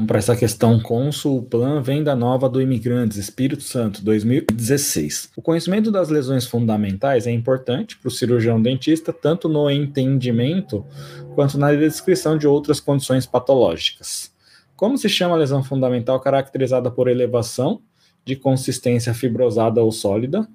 Vamos 0.00 0.08
para 0.08 0.18
essa 0.18 0.34
questão 0.34 0.80
Consul 0.80 1.42
Plan 1.42 1.82
Venda 1.82 2.16
Nova 2.16 2.48
do 2.48 2.62
Imigrantes, 2.62 3.18
Espírito 3.18 3.62
Santo, 3.62 4.02
2016. 4.02 5.32
O 5.36 5.42
conhecimento 5.42 5.90
das 5.92 6.08
lesões 6.08 6.46
fundamentais 6.46 7.26
é 7.26 7.30
importante 7.30 7.98
para 7.98 8.08
o 8.08 8.10
cirurgião 8.10 8.62
dentista, 8.62 9.12
tanto 9.12 9.46
no 9.46 9.70
entendimento 9.70 10.86
quanto 11.34 11.58
na 11.58 11.70
descrição 11.74 12.38
de 12.38 12.46
outras 12.46 12.80
condições 12.80 13.26
patológicas. 13.26 14.32
Como 14.74 14.96
se 14.96 15.06
chama 15.06 15.34
a 15.34 15.38
lesão 15.38 15.62
fundamental 15.62 16.18
caracterizada 16.18 16.90
por 16.90 17.06
elevação 17.06 17.82
de 18.24 18.36
consistência 18.36 19.12
fibrosada 19.12 19.82
ou 19.82 19.92
sólida? 19.92 20.48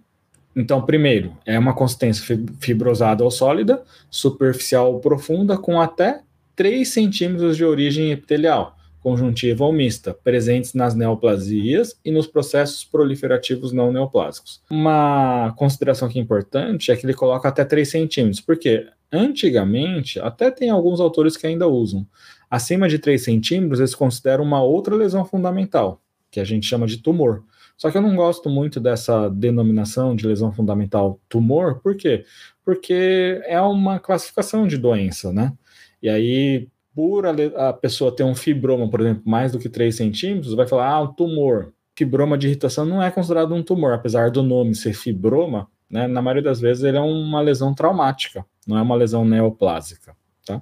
Então, 0.56 0.82
primeiro, 0.82 1.38
é 1.46 1.60
uma 1.60 1.76
consistência 1.76 2.36
fibrosada 2.60 3.24
ou 3.24 3.30
sólida, 3.30 3.84
superficial 4.10 4.92
ou 4.92 5.00
profunda, 5.00 5.56
com 5.56 5.80
até 5.80 6.22
3 6.56 6.88
centímetros 6.90 7.56
de 7.56 7.64
origem 7.64 8.10
epitelial 8.10 8.75
conjuntiva 9.06 9.64
ou 9.64 9.72
mista, 9.72 10.16
presentes 10.16 10.74
nas 10.74 10.96
neoplasias 10.96 11.96
e 12.04 12.10
nos 12.10 12.26
processos 12.26 12.84
proliferativos 12.84 13.72
não 13.72 13.92
neoplásicos. 13.92 14.64
Uma 14.68 15.54
consideração 15.56 16.10
que 16.10 16.18
é 16.18 16.22
importante 16.24 16.92
é 16.92 16.96
que 16.96 17.06
ele 17.06 17.14
coloca 17.14 17.48
até 17.48 17.64
3 17.64 17.88
centímetros, 17.88 18.42
porque 18.42 18.88
antigamente, 19.12 20.20
até 20.20 20.50
tem 20.50 20.72
alguns 20.72 21.00
autores 21.00 21.38
que 21.38 21.46
ainda 21.46 21.68
usam, 21.68 22.04
acima 22.50 22.90
de 22.90 22.98
3 22.98 23.24
centímetros 23.24 23.80
eles 23.80 23.94
consideram 23.94 24.44
uma 24.44 24.64
outra 24.64 24.96
lesão 24.96 25.24
fundamental, 25.24 26.02
que 26.32 26.40
a 26.40 26.44
gente 26.44 26.66
chama 26.66 26.88
de 26.88 26.98
tumor. 26.98 27.44
Só 27.78 27.92
que 27.92 27.98
eu 28.00 28.02
não 28.02 28.16
gosto 28.16 28.50
muito 28.50 28.80
dessa 28.80 29.30
denominação 29.30 30.16
de 30.16 30.26
lesão 30.26 30.52
fundamental 30.52 31.22
tumor, 31.30 31.80
por 31.80 31.96
quê? 31.96 32.26
Porque 32.66 33.40
é 33.46 33.62
uma 33.62 34.00
classificação 34.00 34.66
de 34.66 34.80
doença, 34.80 35.32
né? 35.32 35.54
E 36.02 36.10
aí, 36.10 36.68
por 36.96 37.26
a, 37.26 37.70
a, 37.70 37.74
pessoa 37.74 38.16
ter 38.16 38.24
um 38.24 38.34
fibroma, 38.34 38.90
por 38.90 39.02
exemplo, 39.02 39.22
mais 39.26 39.52
do 39.52 39.60
que 39.60 39.68
3 39.68 39.94
centímetros, 39.94 40.54
vai 40.54 40.66
falar, 40.66 40.90
ah, 40.90 41.02
um 41.02 41.14
tumor. 41.14 41.74
Fibroma 41.94 42.38
de 42.38 42.48
irritação 42.48 42.86
não 42.86 43.04
é 43.04 43.12
considerado 43.12 43.54
um 43.54 43.62
tumor, 43.62 43.94
apesar 43.94 44.32
do 44.32 44.42
nome 44.42 44.74
ser 44.74 44.94
fibroma, 44.94 45.68
né, 45.90 46.08
na 46.08 46.22
maioria 46.22 46.44
das 46.44 46.60
vezes 46.60 46.84
ele 46.84 46.98
é 46.98 47.02
uma 47.02 47.42
lesão 47.42 47.74
traumática, 47.74 48.46
não 48.66 48.78
é 48.78 48.82
uma 48.82 48.96
lesão 48.96 49.26
neoplásica, 49.26 50.16
tá? 50.46 50.62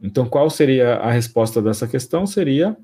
Então, 0.00 0.26
qual 0.26 0.48
seria 0.50 0.96
a 0.96 1.10
resposta 1.10 1.60
dessa 1.62 1.88
questão? 1.88 2.26
Seria 2.26 2.76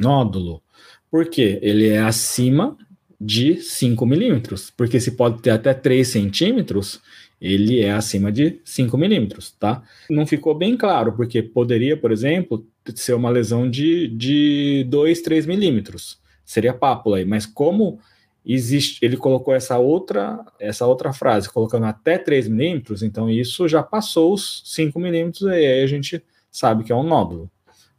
nódulo. 0.00 0.62
Por 1.10 1.26
quê? 1.26 1.58
Ele 1.62 1.88
é 1.88 2.00
acima 2.00 2.76
de 3.20 3.60
5 3.60 4.04
milímetros, 4.04 4.70
porque 4.70 5.00
se 5.00 5.12
pode 5.12 5.40
ter 5.40 5.50
até 5.50 5.72
3 5.72 6.06
centímetros, 6.06 7.00
ele 7.44 7.80
é 7.80 7.92
acima 7.92 8.32
de 8.32 8.58
5 8.64 8.96
milímetros, 8.96 9.50
tá? 9.60 9.82
Não 10.08 10.26
ficou 10.26 10.54
bem 10.54 10.78
claro, 10.78 11.12
porque 11.12 11.42
poderia, 11.42 11.94
por 11.94 12.10
exemplo, 12.10 12.66
ser 12.94 13.12
uma 13.12 13.28
lesão 13.28 13.68
de, 13.68 14.08
de 14.08 14.86
2, 14.88 15.20
3 15.20 15.44
milímetros. 15.44 16.18
Seria 16.42 16.72
pápula 16.72 17.18
aí, 17.18 17.24
mas 17.26 17.44
como 17.44 17.98
existe, 18.46 19.04
ele 19.04 19.18
colocou 19.18 19.54
essa 19.54 19.76
outra, 19.76 20.42
essa 20.58 20.86
outra 20.86 21.12
frase, 21.12 21.50
colocando 21.50 21.84
até 21.84 22.16
3 22.16 22.48
milímetros, 22.48 23.02
então 23.02 23.28
isso 23.28 23.68
já 23.68 23.82
passou 23.82 24.32
os 24.32 24.62
5 24.64 24.98
milímetros, 24.98 25.42
e 25.42 25.50
aí 25.50 25.82
a 25.82 25.86
gente 25.86 26.24
sabe 26.50 26.82
que 26.82 26.92
é 26.92 26.96
um 26.96 27.02
nódulo. 27.02 27.50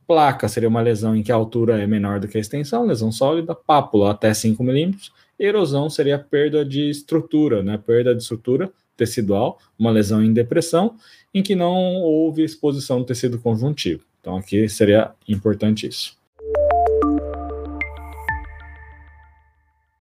Placa 0.08 0.48
seria 0.48 0.70
uma 0.70 0.82
lesão 0.82 1.16
em 1.16 1.22
que 1.22 1.32
a 1.32 1.36
altura 1.36 1.80
é 1.80 1.86
menor 1.86 2.20
do 2.20 2.28
que 2.28 2.38
a 2.40 2.42
extensão, 2.42 2.84
lesão 2.84 3.12
sólida, 3.12 3.54
pápula 3.54 4.10
até 4.10 4.34
5 4.34 4.64
milímetros, 4.64 5.12
erosão 5.38 5.88
seria 5.88 6.18
perda 6.18 6.66
de 6.66 6.90
estrutura, 6.90 7.62
né? 7.62 7.78
Perda 7.78 8.16
de 8.16 8.24
estrutura 8.24 8.72
tecidual, 8.96 9.60
uma 9.78 9.92
lesão 9.92 10.24
em 10.24 10.34
depressão, 10.34 10.96
em 11.34 11.44
que 11.44 11.56
não 11.56 11.74
houve 12.02 12.44
exposição 12.44 13.00
do 13.00 13.06
tecido 13.06 13.40
conjuntivo. 13.40 14.04
Então, 14.22 14.38
aqui 14.38 14.68
seria 14.70 15.12
importante 15.28 15.88
isso. 15.88 16.18